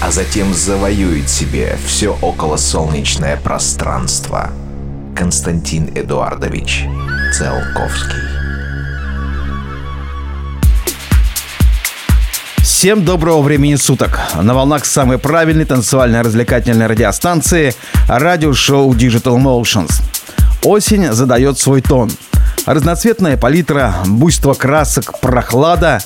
[0.00, 4.50] а затем завоюет себе все околосолнечное пространство.
[5.16, 6.84] Константин Эдуардович
[7.32, 8.20] Циолковский.
[12.58, 14.20] Всем доброго времени суток.
[14.34, 17.74] На волнах самой правильной танцевально-развлекательной радиостанции
[18.06, 20.02] радиошоу Digital Motions.
[20.62, 22.10] Осень задает свой тон.
[22.66, 26.00] Разноцветная палитра, буйство красок, прохлада,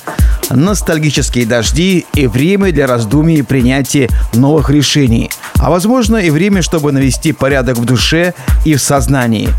[0.53, 5.31] ностальгические дожди и время для раздумий и принятия новых решений.
[5.55, 8.33] А возможно и время, чтобы навести порядок в душе
[8.65, 9.49] и в сознании.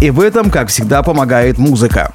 [0.00, 2.10] И в этом, как всегда, помогает музыка.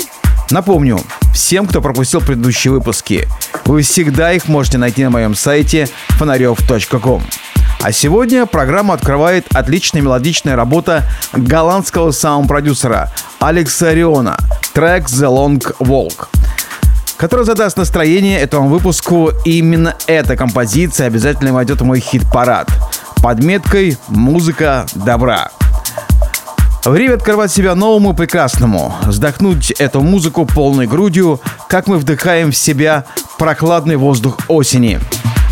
[0.50, 1.00] Напомню,
[1.34, 3.28] всем, кто пропустил предыдущие выпуски,
[3.66, 7.24] вы всегда их можете найти на моем сайте фонарев.ком.
[7.82, 14.38] А сегодня программу открывает отличная мелодичная работа голландского саунд-продюсера Алекса Риона,
[14.74, 16.28] трек «The Long Walk»,
[17.18, 22.70] который задаст настроение этому выпуску, именно эта композиция обязательно войдет в мой хит-парад
[23.22, 25.50] под меткой «Музыка добра».
[26.86, 32.58] Время открывать себя новому и прекрасному, вздохнуть эту музыку полной грудью, как мы вдыхаем в
[32.58, 33.04] себя
[33.38, 35.00] прохладный воздух осени.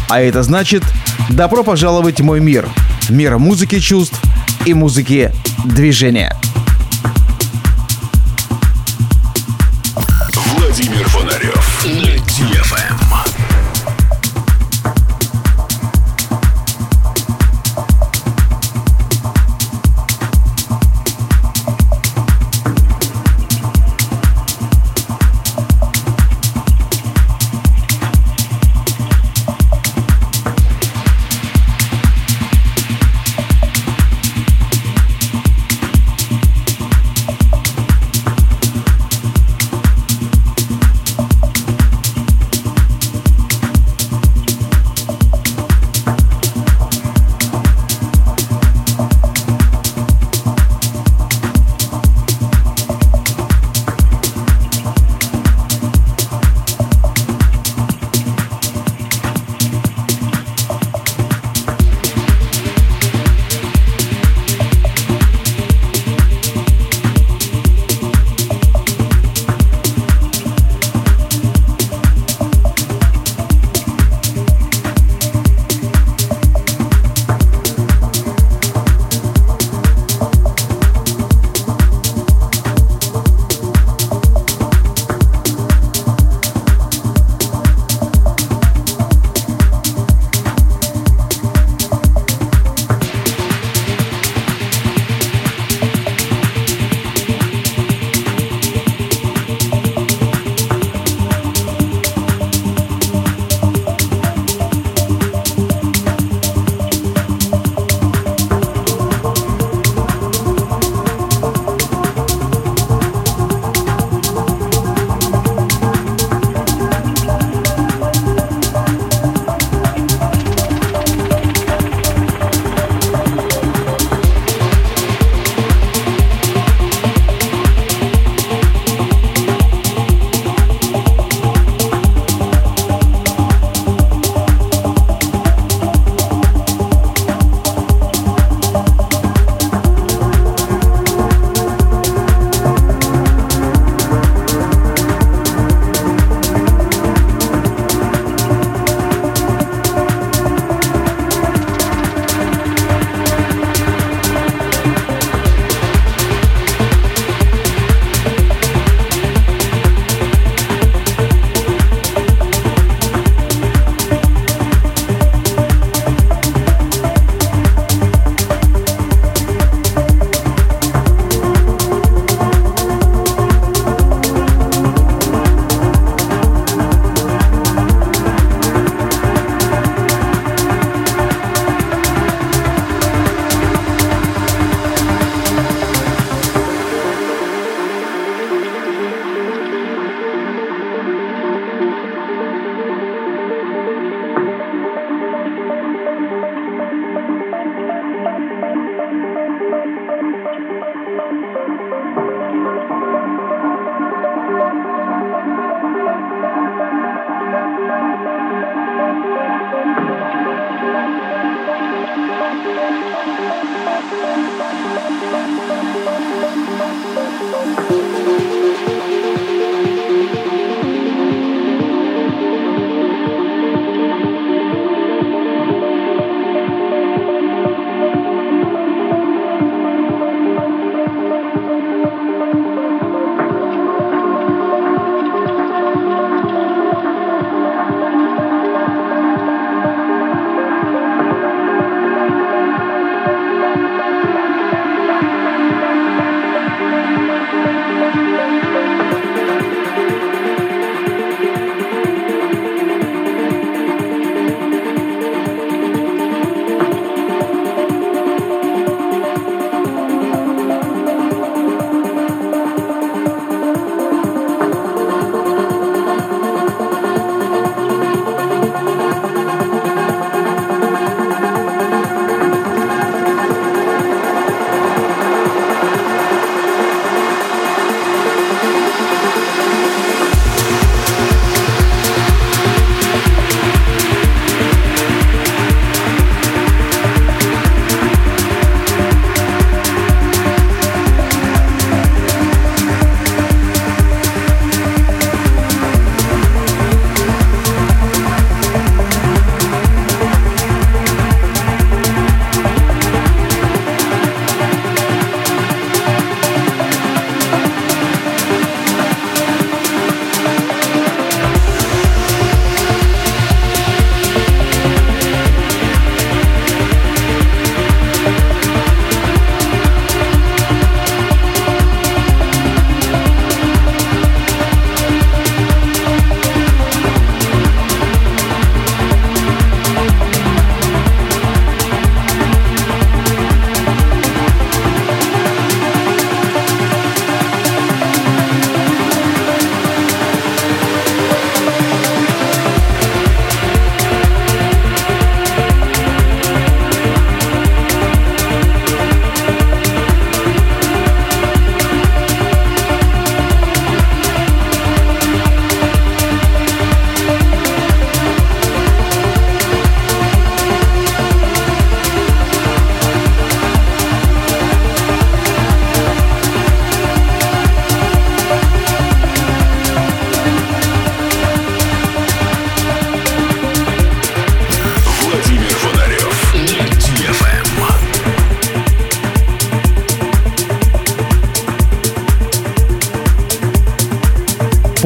[0.08, 0.84] А это значит
[1.30, 2.70] «Добро пожаловать в мой мир»,
[3.10, 4.22] мир музыки чувств
[4.66, 5.34] и музыки
[5.66, 6.36] движения.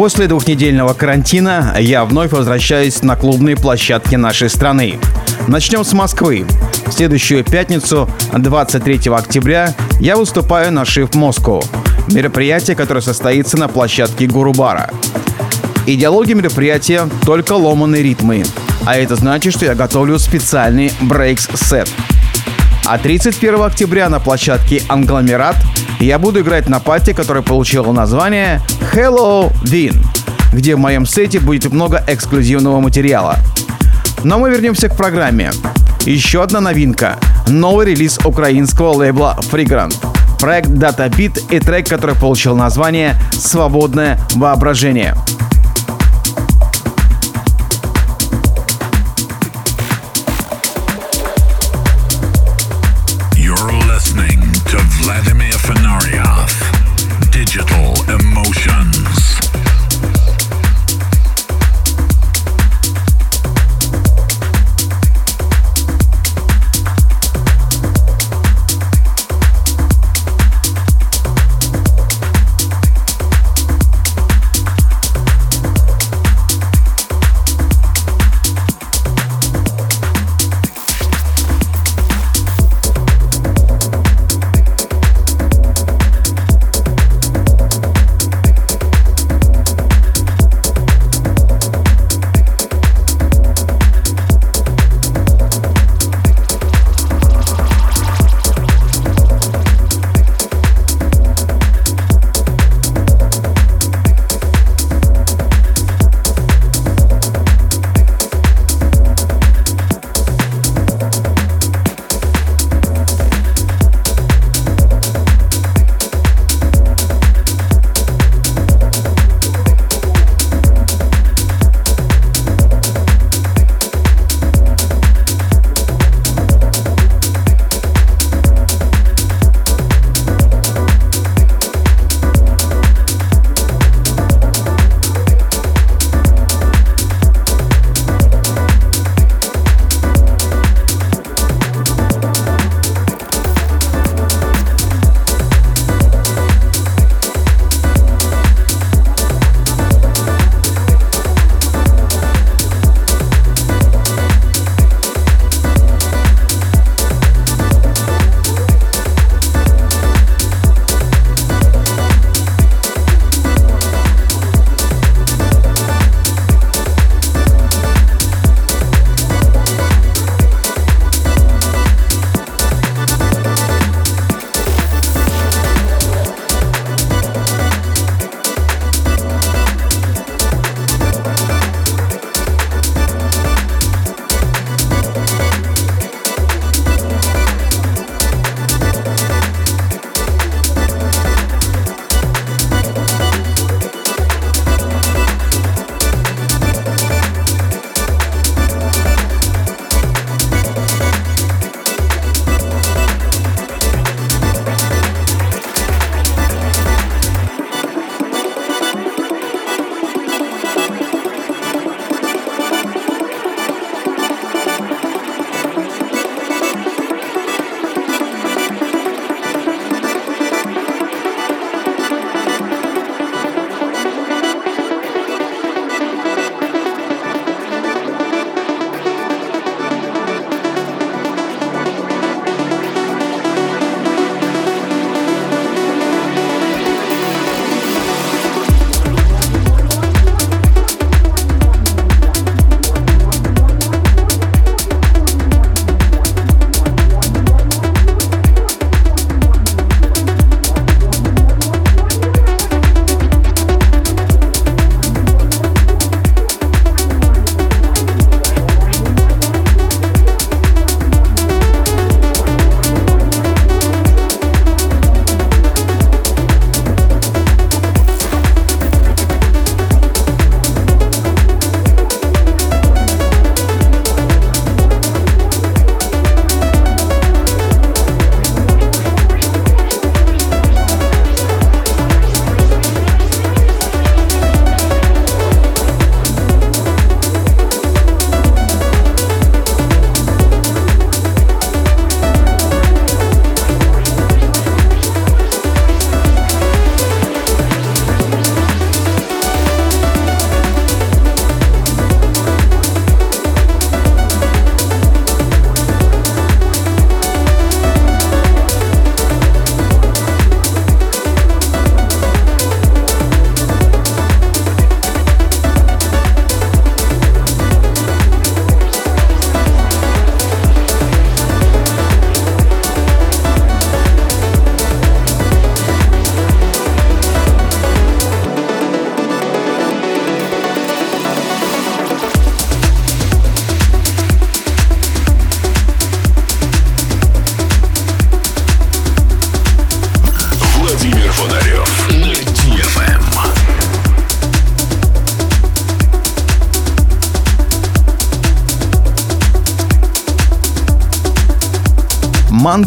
[0.09, 4.97] После двухнедельного карантина я вновь возвращаюсь на клубные площадки нашей страны.
[5.47, 6.47] Начнем с Москвы.
[6.87, 11.63] В следующую пятницу, 23 октября, я выступаю на Shift Moscow.
[12.11, 14.89] Мероприятие, которое состоится на площадке Гурубара.
[15.85, 18.43] Идеология мероприятия– только ломаные ритмы.
[18.87, 21.87] А это значит, что я готовлю специальный брейкс-сет.
[22.91, 25.55] А 31 октября на площадке Англомерат
[25.99, 29.95] я буду играть на пати, которая получила название Hello Vin,
[30.51, 33.35] где в моем сете будет много эксклюзивного материала.
[34.23, 35.51] Но мы вернемся к программе.
[36.07, 37.19] Еще одна новинка.
[37.47, 39.93] Новый релиз украинского лейбла Fragrant.
[40.39, 45.13] Проект Data Beat и трек, который получил название «Свободное воображение».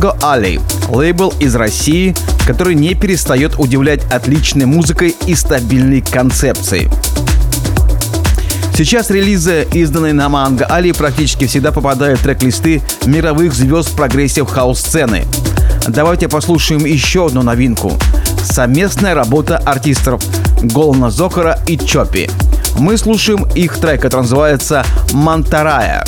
[0.02, 6.88] Mango Alley– лейбл из России, который не перестает удивлять отличной музыкой и стабильной концепцией.
[8.76, 15.24] Сейчас релизы, изданные на Mango Alley, практически всегда попадают в трек-листы мировых звезд progressive house-сцены.
[15.86, 17.92] Давайте послушаем еще одну новинку.
[18.42, 20.20] Совместная работа артистов
[20.62, 22.28] Golan Zocher и Choopie.
[22.76, 26.04] Мы слушаем их трек, который называется «Мантарая».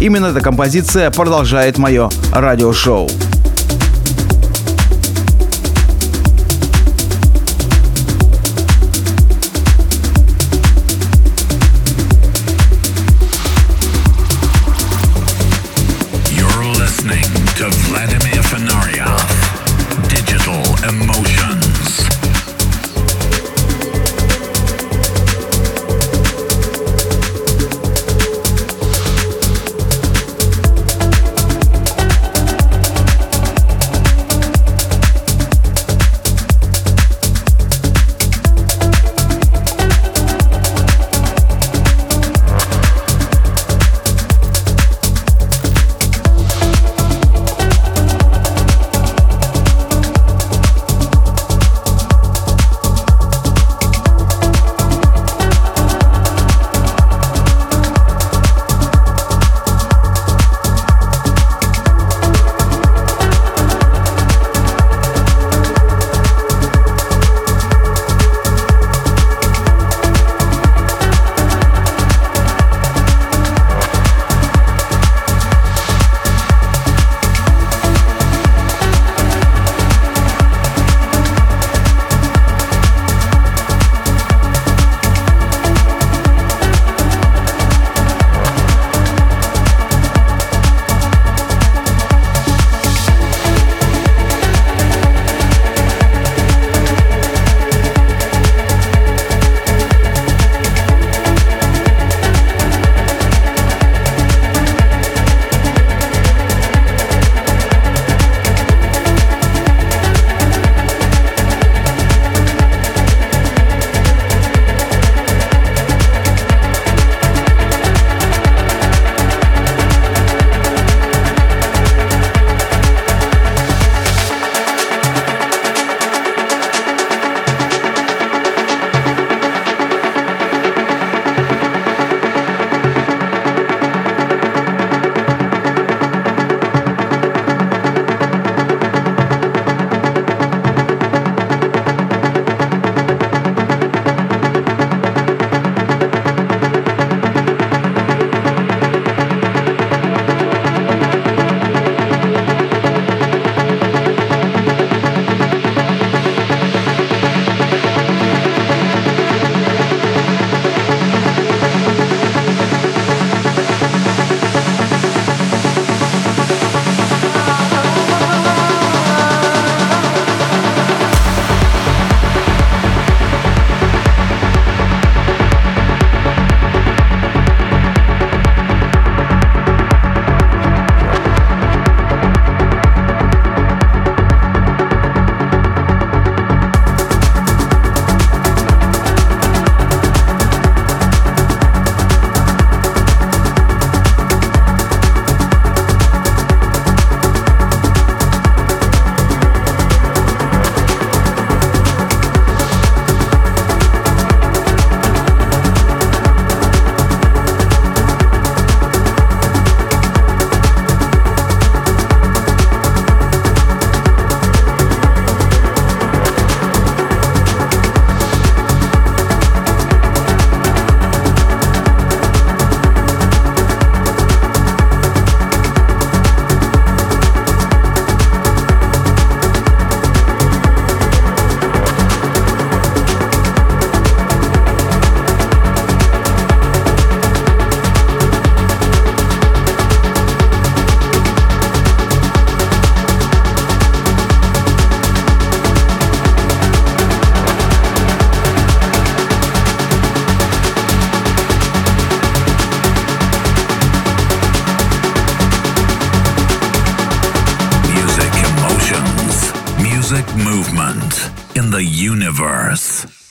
[0.00, 3.08] Именно эта композиция продолжает мое радиошоу.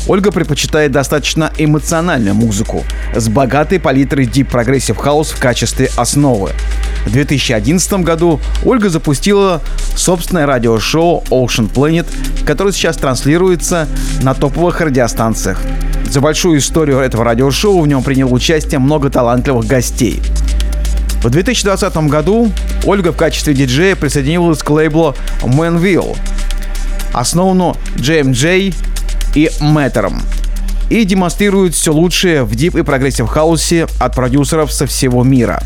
[0.06, 6.50] Ольга предпочитает достаточно эмоциональную музыку с богатой палитрой Deep Progressive House в качестве основы.
[7.06, 9.60] В 2011 году Ольга запустила
[9.96, 12.06] собственное радиошоу Ocean Planet,
[12.46, 13.88] которое сейчас транслируется
[14.22, 15.60] на топовых радиостанциях.
[16.10, 20.20] За большую историю этого радиошоу в нем приняло участие много талантливых гостей.
[21.22, 22.50] В 2020 году
[22.84, 26.16] Ольга в качестве диджея присоединилась к лейблу Manville,
[27.12, 28.74] основанному JMJ
[29.36, 30.20] и Matter'ом
[30.88, 35.62] и демонстрирует все лучшее в deep и progressive хаусе от продюсеров со всего мира.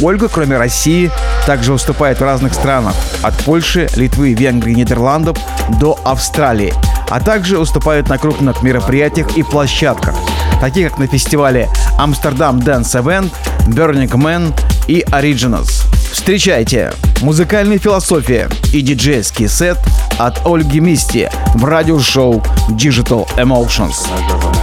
[0.00, 1.10] Ольга, кроме России,
[1.46, 5.36] также выступает в разных странах, от Польши, Литвы, Венгрии, Нидерландов
[5.80, 6.72] до Австралии,
[7.08, 10.14] а также выступает на крупных мероприятиях и площадках,
[10.60, 13.30] таких как на фестивале Амстердам Dance Event,
[13.66, 14.52] Burning Man
[14.88, 15.84] и Originals.
[16.12, 16.92] Встречайте!
[17.20, 19.78] Музыкальная философия и диджейский сет
[20.18, 24.61] от Ольги Мисти в радиошоу Digital Emotions.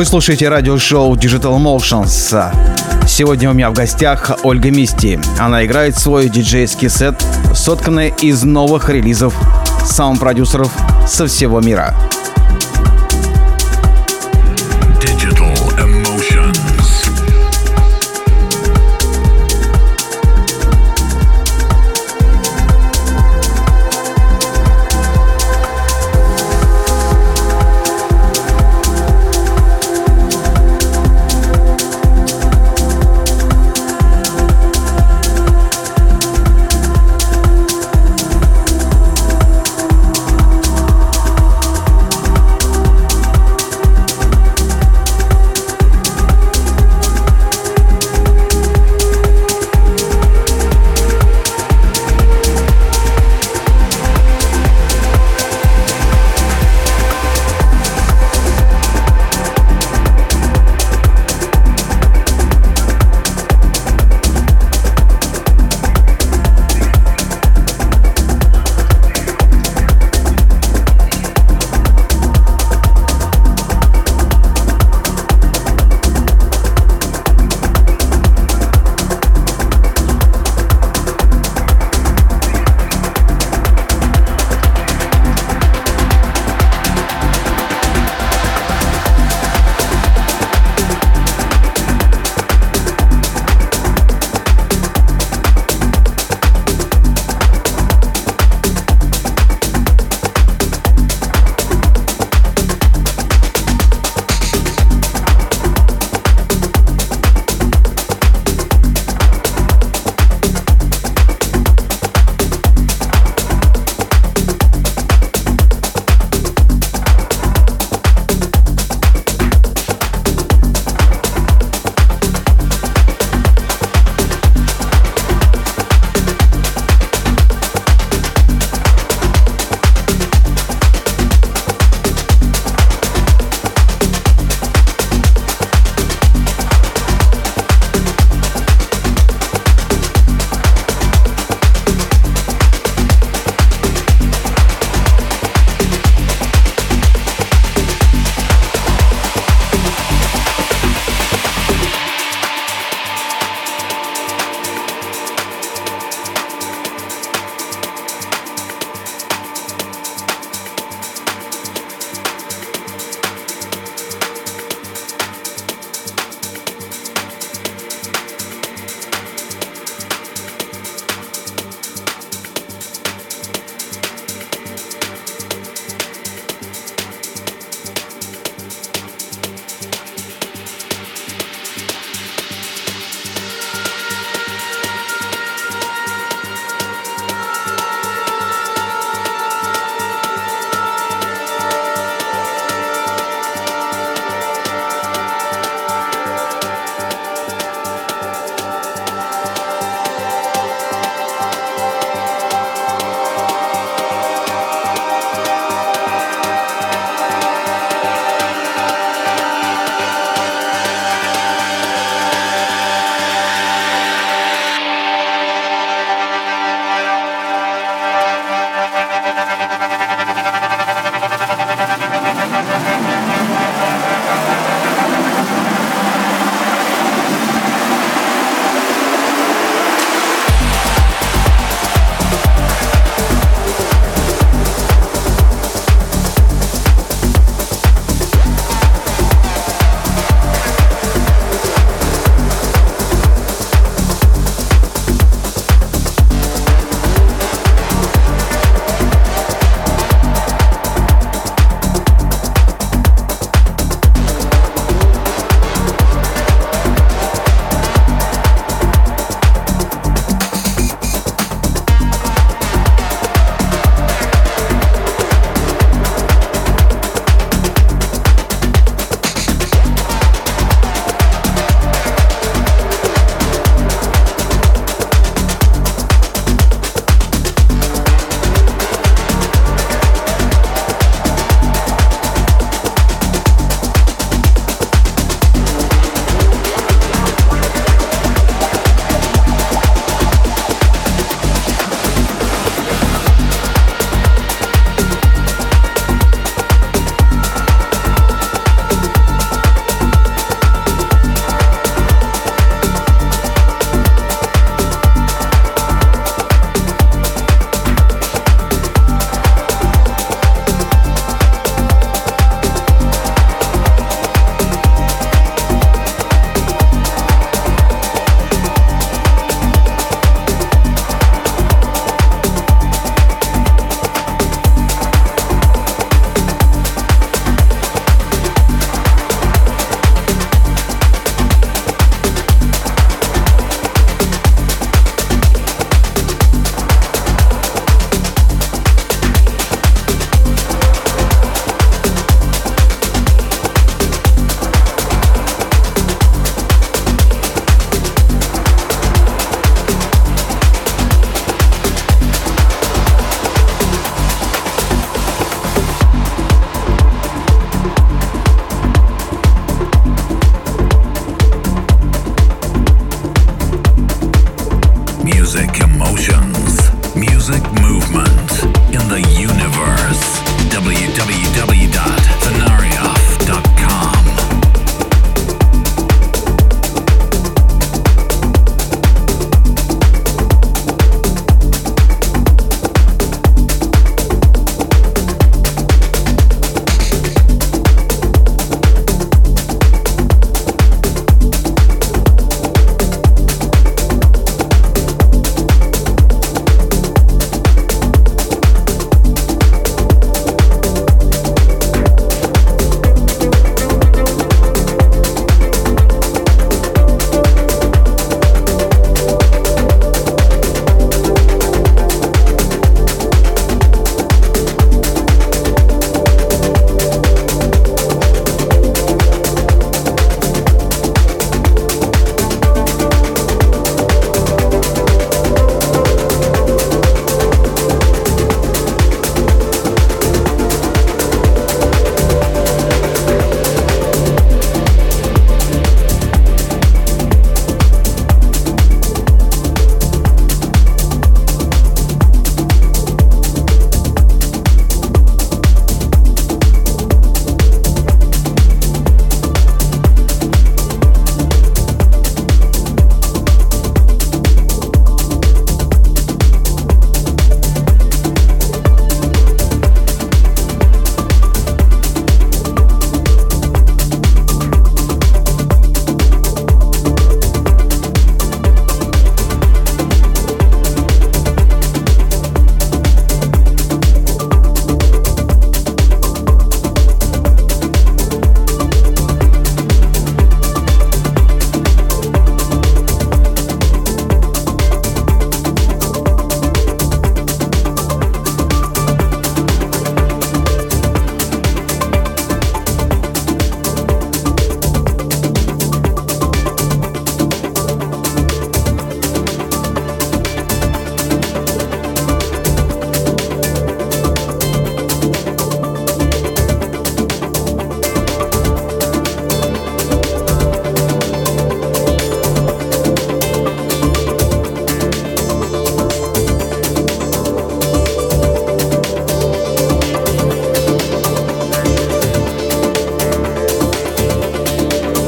[0.00, 2.50] Вы слушаете радиошоу Digital Motions.
[3.06, 5.20] Сегодня у меня в гостях Ольга Мисти.
[5.38, 7.22] Она играет свой диджейский сет,
[7.54, 9.34] сотканный из новых релизов
[9.84, 10.72] саунд-продюсеров
[11.06, 11.94] со всего мира.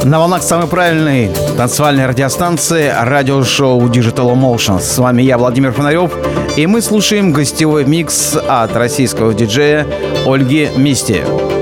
[0.03, 4.81] На волнах самой правильной танцевальной радиостанции радиошоу Digital Emotions.
[4.81, 6.11] С вами я, Владимир Фонарев,
[6.57, 9.87] и мы слушаем гостевой микс от российского диджея
[10.25, 11.52] Ольги Мисти.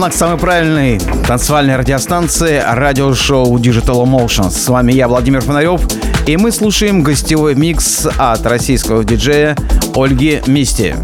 [0.00, 4.52] На волнах самой правильной танцевальной радиостанции радиошоу Digital Emotions.
[4.52, 5.82] С вами я, Владимир Фонарев,
[6.26, 9.54] и мы слушаем гостевой микс от российского диджея
[9.94, 10.96] Ольги Мисти.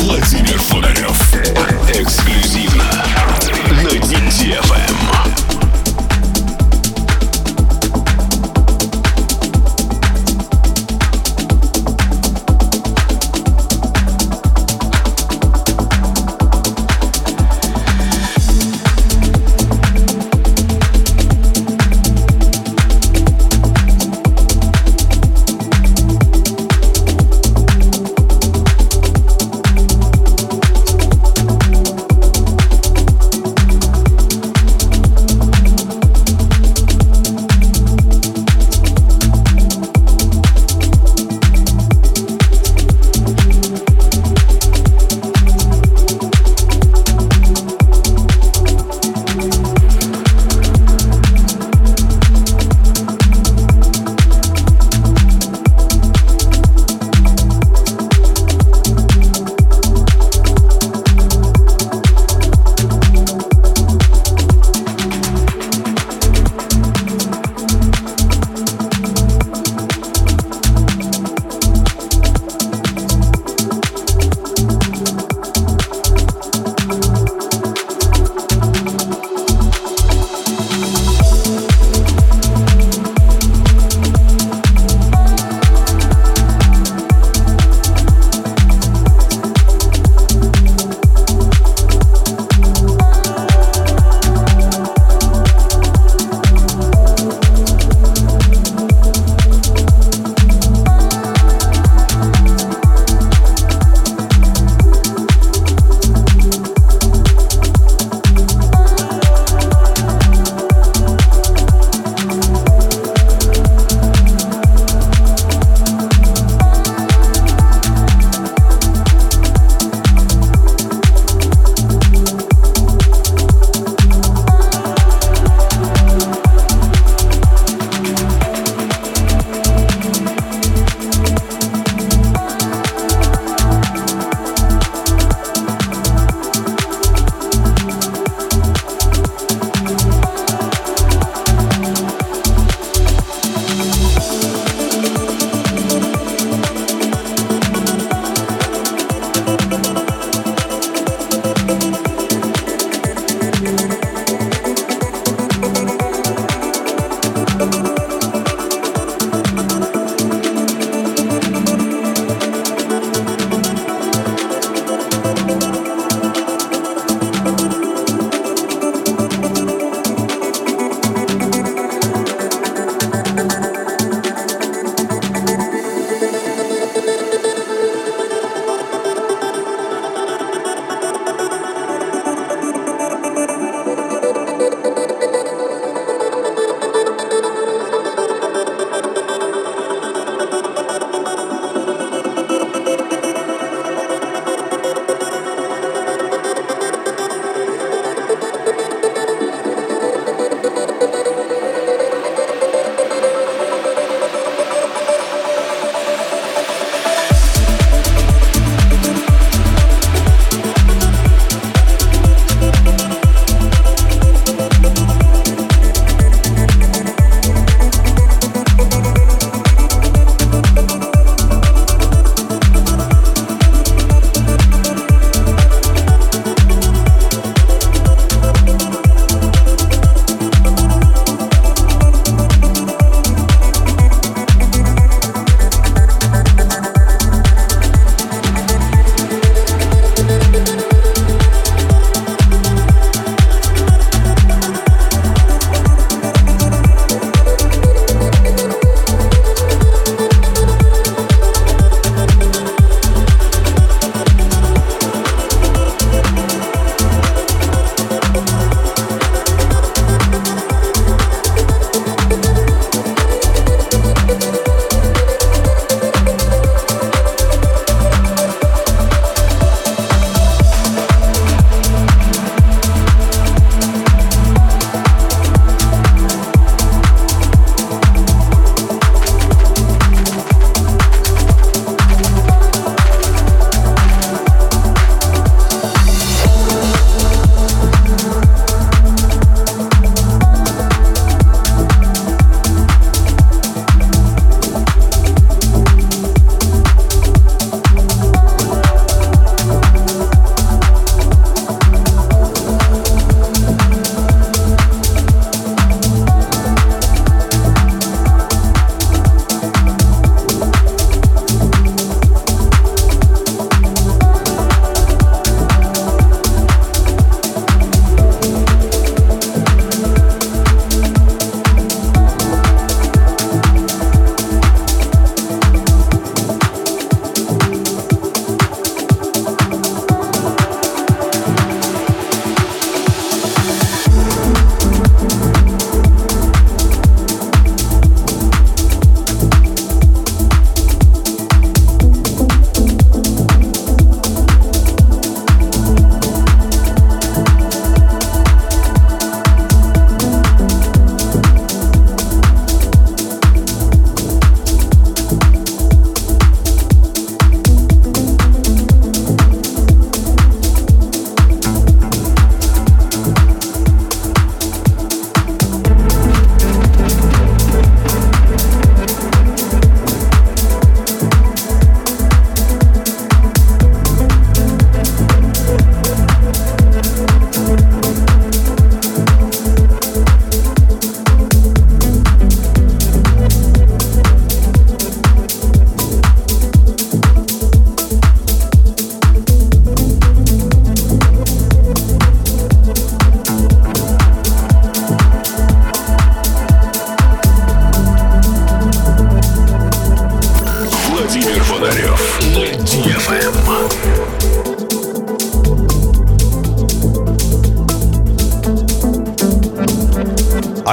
[0.00, 0.41] Владимир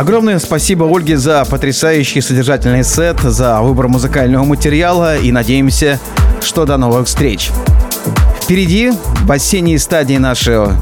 [0.10, 6.00] Огромное спасибо Ольге за потрясающий содержательный сет, за выбор музыкального материала и надеемся,
[6.42, 7.52] что до новых встреч.
[8.42, 8.92] Впереди
[9.30, 10.74] осенней стадии нашего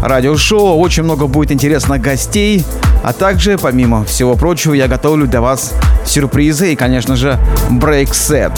[0.00, 2.64] радиошоу очень много будет интересных гостей,
[3.02, 5.74] а также, помимо всего прочего, я готовлю для вас
[6.06, 7.36] сюрпризы и, конечно же,
[7.70, 8.52] брейк-сет.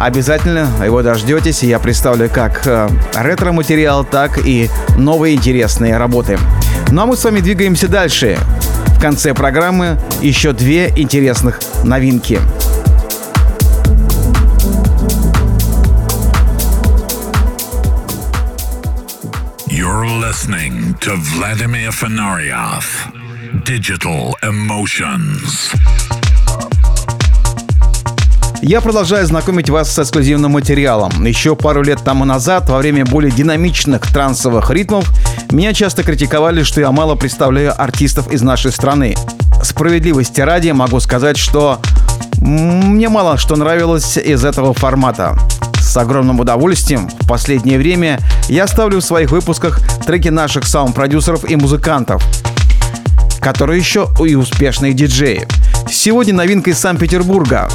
[0.00, 6.38] Обязательно его дождетесь, и я представлю как э, ретро-материал, так и новые интересные работы.
[6.90, 8.38] Ну а мы с вами двигаемся дальше.
[8.96, 12.40] В конце программы еще две интересных новинки.
[19.68, 22.84] You're listening to Vladimir Fanaryov.
[23.64, 25.74] Digital Emotions.
[28.68, 31.24] Я продолжаю знакомить вас с эксклюзивным материалом.
[31.24, 35.08] Еще пару лет тому назад, во время более динамичных трансовых ритмов,
[35.52, 39.14] меня часто критиковали, что я мало представляю артистов из нашей страны.
[39.62, 41.78] Справедливости ради могу сказать, что
[42.40, 45.38] мне мало что нравилось из этого формата.
[45.80, 51.54] С огромным удовольствием в последнее время я ставлю в своих выпусках треки наших саунд-продюсеров и
[51.54, 52.20] музыкантов,
[53.38, 55.46] которые еще и успешные диджеи.
[55.88, 57.68] Сегодня новинка из Санкт-Петербурга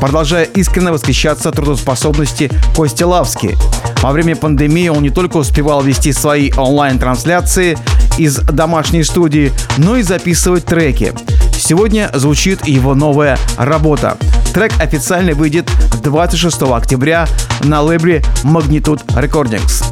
[0.00, 3.56] продолжая искренне восхищаться трудоспособности Кости Лавски.
[4.02, 7.78] Во время пандемии он не только успевал вести свои онлайн-трансляции
[8.18, 11.12] из домашней студии, но и записывать треки.
[11.52, 14.16] Сегодня звучит его новая работа.
[14.54, 15.70] Трек официально выйдет
[16.02, 17.26] 26 октября
[17.62, 19.84] на лейбле Magnitude Recordings.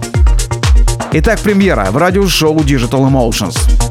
[1.12, 3.88] Итак, премьера в радиошоу Digital Emotions.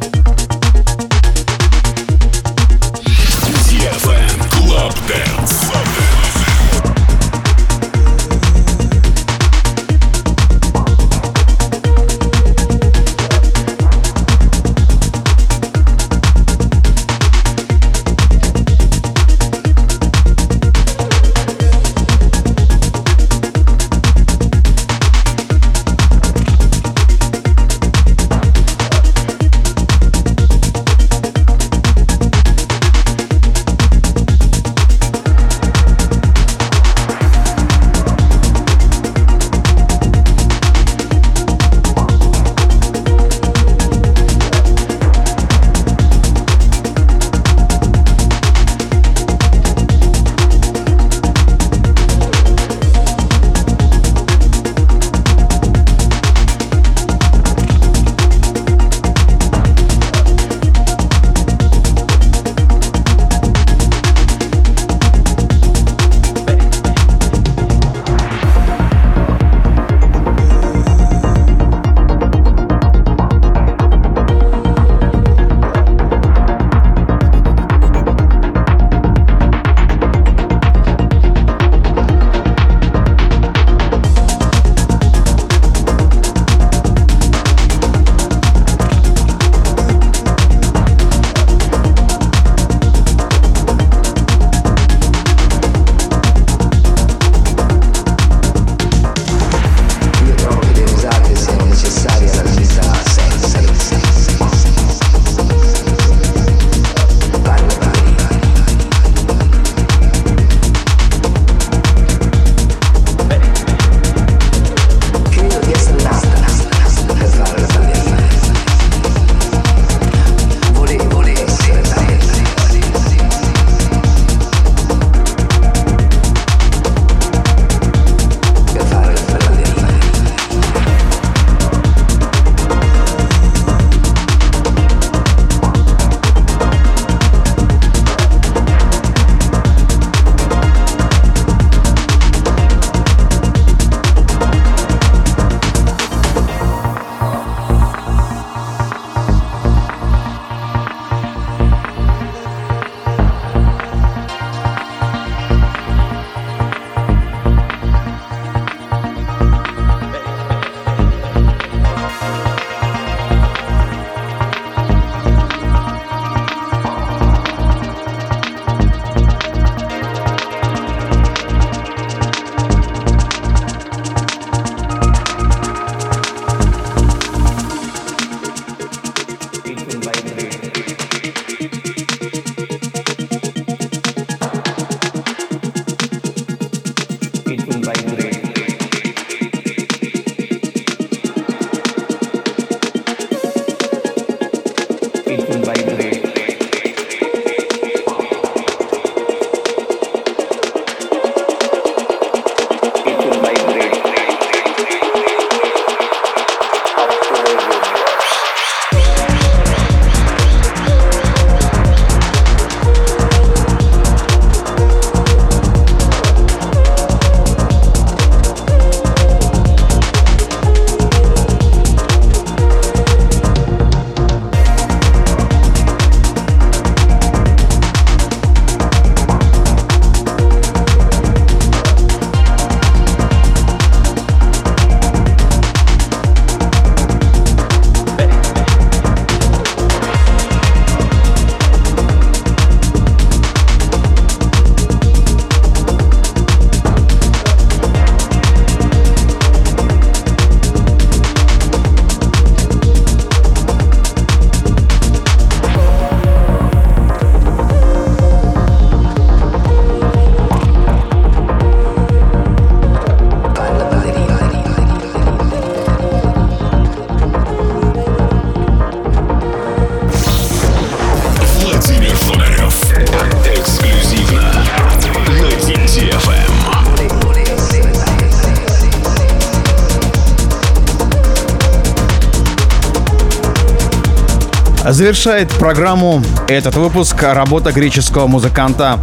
[284.97, 288.97] Завершает программу этот выпуск работа греческого музыканта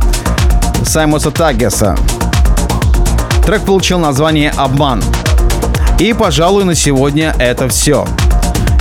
[0.84, 1.96] Саймоса Тагеса.
[3.46, 5.00] Трек получил название «Обман».
[6.00, 8.08] И, пожалуй, на сегодня это все.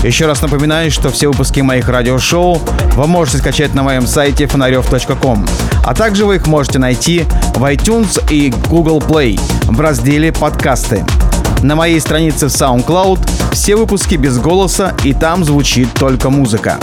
[0.02, 2.60] Еще раз напоминаю, что все выпуски моих радиошоу
[2.96, 5.46] вы можете скачать на моем сайте фонарев.ком.
[5.86, 11.06] А также вы их можете найти в iTunes и Google Play в разделе «Подкасты».
[11.62, 16.80] На моей странице в SoundCloud все выпуски без голоса и там звучит только музыка.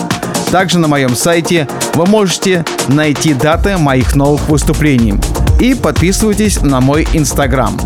[0.51, 5.15] Также на моем сайте вы можете найти даты моих новых выступлений.
[5.61, 7.79] И подписывайтесь на мой инстаграм.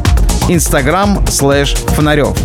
[0.49, 2.37] Инстаграм слэш фонарев.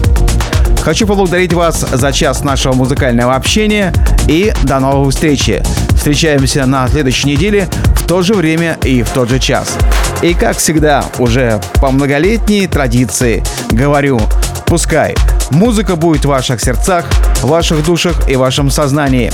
[0.82, 3.94] Хочу поблагодарить вас за час нашего музыкального общения
[4.28, 5.64] и до новых встречи.
[5.96, 9.78] Встречаемся на следующей неделе в то же время и в тот же час.
[10.22, 14.20] И как всегда, уже по многолетней традиции говорю,
[14.66, 15.16] пускай
[15.52, 17.06] музыка будет в ваших сердцах,
[17.42, 19.32] в ваших душах и в вашем сознании.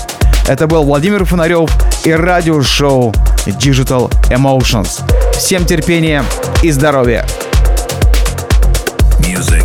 [0.47, 1.71] Это был Владимир Фонарев
[2.05, 3.11] и радиошоу
[3.47, 5.01] Digital Emotions.
[5.33, 6.23] Всем терпения
[6.61, 7.25] и здоровья!
[9.19, 9.64] Music.